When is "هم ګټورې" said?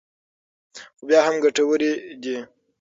1.25-1.91